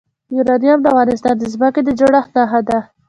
یورانیم 0.35 0.79
د 0.81 0.85
افغانستان 0.93 1.35
د 1.37 1.43
ځمکې 1.53 1.81
د 1.83 1.89
جوړښت 1.99 2.31
نښه 2.35 2.59
ده. 2.67 2.79